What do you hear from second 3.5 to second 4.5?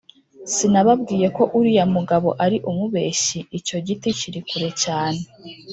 Icyo giti kiri